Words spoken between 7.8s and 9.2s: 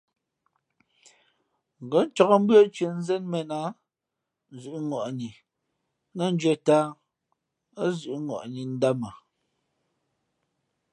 ά zʉʼ ŋwαʼni ndāmα.